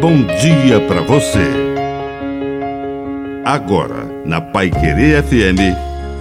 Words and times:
bom 0.00 0.24
dia 0.24 0.80
para 0.88 1.02
você. 1.02 1.44
Agora, 3.44 4.06
na 4.24 4.40
Pai 4.40 4.70
Querer 4.70 5.22
FM, 5.22 5.76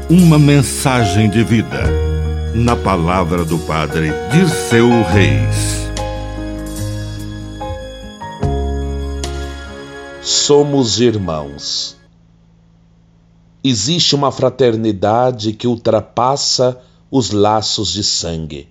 uma 0.09 0.37
mensagem 0.37 1.29
de 1.29 1.45
vida. 1.45 1.83
Na 2.53 2.75
palavra 2.75 3.45
do 3.45 3.57
Padre 3.59 4.11
Dirceu 4.33 4.89
Reis. 5.03 5.87
Somos 10.21 10.99
irmãos. 10.99 11.95
Existe 13.63 14.13
uma 14.13 14.29
fraternidade 14.29 15.53
que 15.53 15.67
ultrapassa 15.67 16.77
os 17.09 17.31
laços 17.31 17.93
de 17.93 18.03
sangue. 18.03 18.67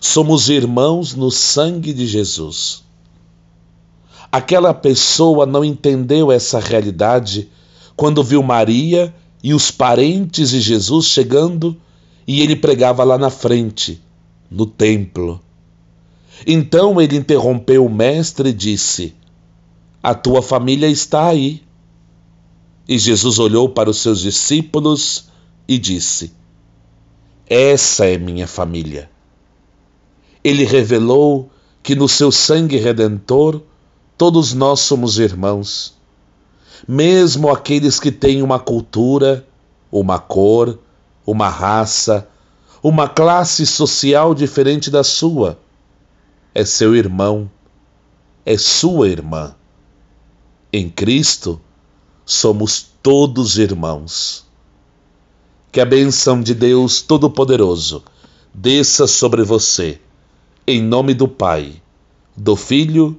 Somos 0.00 0.48
irmãos 0.48 1.14
no 1.14 1.30
sangue 1.30 1.92
de 1.92 2.08
Jesus. 2.08 2.82
Aquela 4.32 4.72
pessoa 4.72 5.44
não 5.44 5.62
entendeu 5.62 6.32
essa 6.32 6.58
realidade 6.58 7.50
quando 7.94 8.24
viu 8.24 8.42
Maria 8.42 9.14
e 9.44 9.52
os 9.52 9.70
parentes 9.70 10.48
de 10.48 10.60
Jesus 10.62 11.04
chegando 11.04 11.76
e 12.26 12.40
ele 12.40 12.56
pregava 12.56 13.04
lá 13.04 13.18
na 13.18 13.28
frente, 13.28 14.00
no 14.50 14.64
templo. 14.64 15.38
Então 16.46 16.98
ele 16.98 17.18
interrompeu 17.18 17.84
o 17.84 17.90
mestre 17.90 18.48
e 18.48 18.54
disse: 18.54 19.14
A 20.02 20.14
tua 20.14 20.40
família 20.40 20.88
está 20.88 21.26
aí. 21.26 21.62
E 22.88 22.98
Jesus 22.98 23.38
olhou 23.38 23.68
para 23.68 23.90
os 23.90 23.98
seus 23.98 24.20
discípulos 24.20 25.26
e 25.68 25.76
disse: 25.76 26.32
Essa 27.46 28.06
é 28.06 28.16
minha 28.16 28.46
família. 28.46 29.10
Ele 30.42 30.64
revelou 30.64 31.50
que 31.82 31.94
no 31.94 32.08
seu 32.08 32.32
sangue 32.32 32.78
redentor 32.78 33.60
todos 34.16 34.52
nós 34.52 34.80
somos 34.80 35.18
irmãos. 35.18 35.94
Mesmo 36.86 37.50
aqueles 37.50 38.00
que 38.00 38.10
têm 38.10 38.42
uma 38.42 38.58
cultura, 38.58 39.46
uma 39.90 40.18
cor, 40.18 40.78
uma 41.26 41.48
raça, 41.48 42.28
uma 42.82 43.08
classe 43.08 43.64
social 43.64 44.34
diferente 44.34 44.90
da 44.90 45.04
sua, 45.04 45.58
é 46.54 46.64
seu 46.64 46.94
irmão, 46.94 47.50
é 48.44 48.58
sua 48.58 49.08
irmã. 49.08 49.54
Em 50.72 50.88
Cristo, 50.88 51.60
somos 52.24 52.90
todos 53.02 53.58
irmãos. 53.58 54.44
Que 55.70 55.80
a 55.80 55.84
bênção 55.86 56.42
de 56.42 56.54
Deus 56.54 57.00
Todo-Poderoso 57.00 58.02
desça 58.52 59.06
sobre 59.06 59.42
você, 59.42 60.00
em 60.66 60.82
nome 60.82 61.14
do 61.14 61.26
Pai, 61.26 61.80
do 62.36 62.56
Filho 62.56 63.18